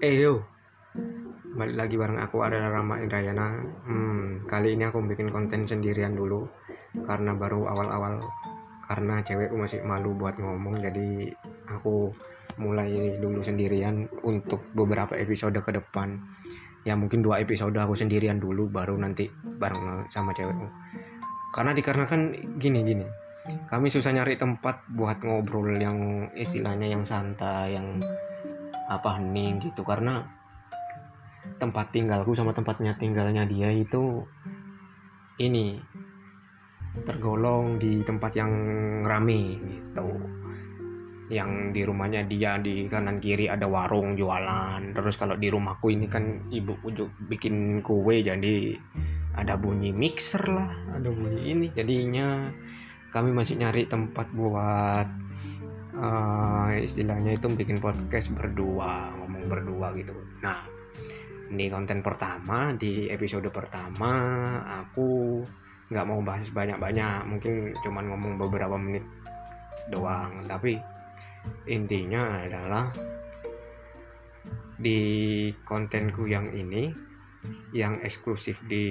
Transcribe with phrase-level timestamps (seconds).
[0.00, 0.40] Eh yo,
[1.60, 3.52] balik lagi bareng aku adalah Rama Indrayana.
[3.84, 6.48] Hmm, kali ini aku bikin konten sendirian dulu
[7.04, 8.24] karena baru awal-awal
[8.88, 11.28] karena cewekku masih malu buat ngomong jadi
[11.68, 12.16] aku
[12.56, 16.16] mulai dulu sendirian untuk beberapa episode ke depan.
[16.88, 19.28] Ya mungkin dua episode aku sendirian dulu baru nanti
[19.60, 20.64] bareng sama cewekku.
[21.52, 23.04] Karena dikarenakan gini gini.
[23.68, 28.00] Kami susah nyari tempat buat ngobrol yang istilahnya yang santai, yang
[28.90, 29.86] apa hening gitu.
[29.86, 30.26] Karena
[31.62, 34.26] tempat tinggalku sama tempatnya tinggalnya dia itu
[35.40, 35.80] ini
[37.06, 38.52] tergolong di tempat yang
[39.06, 40.08] rame gitu.
[41.30, 44.82] Yang di rumahnya dia di kanan kiri ada warung jualan.
[44.98, 48.74] Terus kalau di rumahku ini kan ibu ujuk bikin kue jadi
[49.38, 51.66] ada bunyi mixer lah ada bunyi ini.
[51.70, 52.50] Jadinya
[53.14, 55.06] kami masih nyari tempat buat
[56.00, 60.16] uh, istilahnya itu bikin podcast berdua ngomong berdua gitu.
[60.40, 60.64] Nah
[61.52, 64.10] ini konten pertama di episode pertama
[64.80, 65.42] aku
[65.92, 67.28] nggak mau bahas banyak-banyak.
[67.28, 69.04] Mungkin cuman ngomong beberapa menit
[69.92, 70.40] doang.
[70.48, 70.78] Tapi
[71.68, 72.88] intinya adalah
[74.80, 75.00] di
[75.68, 76.88] kontenku yang ini
[77.76, 78.88] yang eksklusif di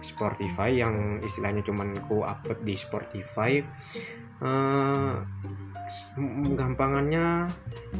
[0.00, 3.60] Spotify yang istilahnya cuman ku upload di Spotify
[4.40, 5.14] uh,
[6.56, 7.48] gampangannya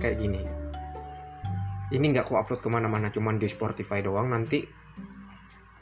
[0.00, 0.42] kayak gini.
[1.90, 4.30] Ini nggak aku upload ke mana-mana cuman di Spotify doang.
[4.30, 4.62] Nanti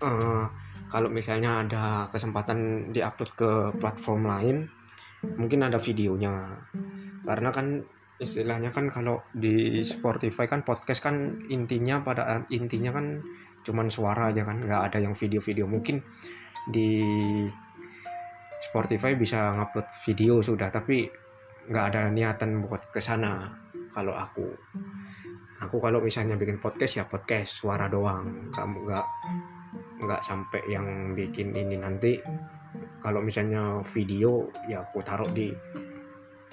[0.03, 0.45] uh,
[0.89, 4.57] kalau misalnya ada kesempatan diupload ke platform lain
[5.37, 6.65] mungkin ada videonya.
[7.29, 7.85] Karena kan
[8.19, 13.23] istilahnya kan kalau di Spotify kan podcast kan intinya pada intinya kan
[13.67, 15.65] cuman suara aja kan nggak ada yang video-video.
[15.67, 16.03] Mungkin
[16.69, 17.01] di
[18.59, 21.09] Spotify bisa ngupload video sudah tapi
[21.69, 23.49] nggak ada niatan buat ke sana
[23.93, 24.47] kalau aku.
[25.59, 28.51] Aku kalau misalnya bikin podcast ya podcast suara doang.
[28.55, 29.07] Kamu nggak
[30.07, 32.19] nggak sampai yang bikin ini nanti.
[32.99, 35.51] Kalau misalnya video ya aku taruh di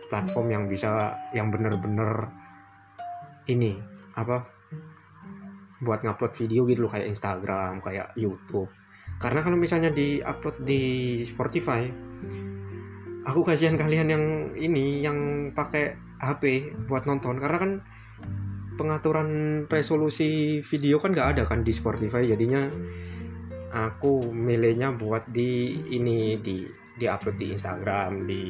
[0.08, 2.30] platform yang bisa yang bener-bener
[3.50, 3.78] ini
[4.16, 4.55] apa
[5.84, 8.72] buat ngupload video gitu loh kayak Instagram kayak YouTube.
[9.20, 10.84] Karena kalau misalnya di upload di
[11.24, 11.88] Spotify
[13.26, 14.26] aku kasihan kalian yang
[14.56, 17.42] ini yang pakai HP buat nonton.
[17.42, 17.72] Karena kan
[18.76, 19.30] pengaturan
[19.72, 22.24] resolusi video kan nggak ada kan di Spotify.
[22.28, 22.70] Jadinya
[23.76, 26.64] aku milihnya buat di ini di
[26.96, 28.44] di upload di Instagram di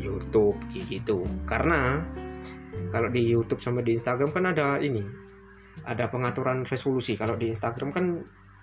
[0.00, 1.20] YouTube gitu.
[1.44, 2.00] Karena
[2.88, 5.29] kalau di YouTube sama di Instagram kan ada ini
[5.84, 7.16] ada pengaturan resolusi.
[7.16, 8.04] Kalau di Instagram kan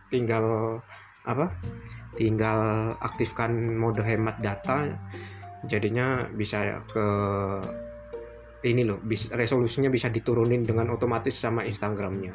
[0.08, 0.80] tinggal
[1.28, 1.52] apa
[2.16, 4.88] tinggal aktifkan mode hemat data.
[5.66, 7.08] Jadinya bisa ke
[8.66, 9.02] ini loh
[9.34, 12.34] resolusinya bisa diturunin dengan otomatis sama Instagramnya.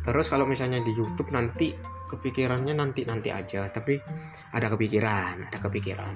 [0.00, 1.76] Terus kalau misalnya di YouTube nanti
[2.10, 4.00] kepikirannya nanti nanti aja tapi
[4.56, 6.14] ada kepikiran ada kepikiran.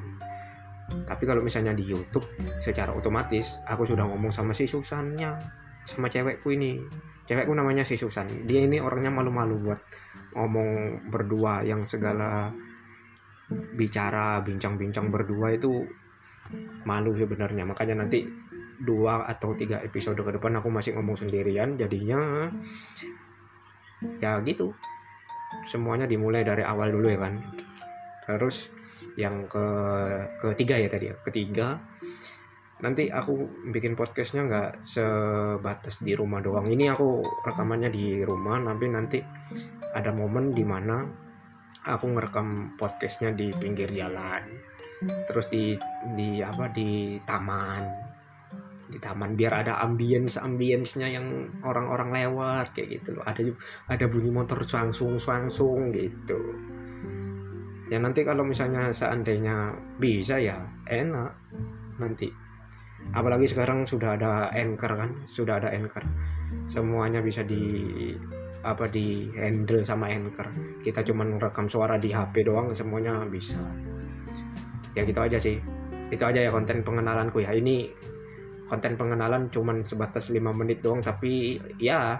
[0.84, 2.26] Tapi kalau misalnya di YouTube
[2.60, 6.80] secara otomatis aku sudah ngomong sama si Susannya sama cewekku ini.
[7.24, 8.28] Cewekku namanya si Susan.
[8.44, 9.80] Dia ini orangnya malu-malu buat
[10.36, 12.52] ngomong berdua yang segala
[13.48, 15.84] bicara bincang-bincang berdua itu
[16.84, 17.64] malu sebenarnya.
[17.64, 18.28] Makanya nanti
[18.84, 22.50] dua atau tiga episode ke depan aku masih ngomong sendirian jadinya
[24.20, 24.76] ya gitu.
[25.70, 27.40] Semuanya dimulai dari awal dulu ya kan.
[28.28, 28.68] Terus
[29.16, 29.66] yang ke
[30.42, 31.14] ketiga ya tadi ya.
[31.24, 31.80] Ketiga
[32.84, 36.68] nanti aku bikin podcastnya nggak sebatas di rumah doang.
[36.68, 39.18] Ini aku rekamannya di rumah tapi nanti
[39.96, 41.00] ada momen di mana
[41.88, 44.44] aku ngerekam podcastnya di pinggir jalan.
[45.00, 45.72] Terus di
[46.12, 48.12] di apa di taman.
[48.92, 53.24] Di taman biar ada ambience ambience-nya yang orang-orang lewat kayak gitu loh.
[53.24, 53.48] Ada
[53.88, 56.36] ada bunyi motor swangsung swangsung gitu.
[57.88, 61.32] Ya nanti kalau misalnya seandainya bisa ya enak.
[61.96, 62.44] Nanti
[63.12, 66.02] apalagi sekarang sudah ada anchor kan sudah ada anchor.
[66.64, 67.60] Semuanya bisa di
[68.64, 70.48] apa di handle sama anchor.
[70.80, 73.60] Kita cuman rekam suara di HP doang semuanya bisa.
[74.96, 75.60] Ya gitu aja sih.
[76.08, 77.52] Itu aja ya konten pengenalanku ya.
[77.52, 77.92] Ini
[78.64, 82.16] konten pengenalan cuman sebatas 5 menit doang tapi ya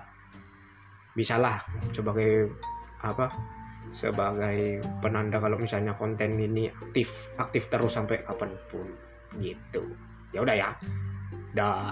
[1.16, 1.64] bisalah
[1.96, 2.52] sebagai
[3.00, 3.32] apa
[3.94, 8.84] sebagai penanda kalau misalnya konten ini aktif aktif terus sampai kapan pun.
[9.40, 9.82] Gitu
[10.34, 10.88] dạo đây ạ à?
[11.54, 11.90] đờ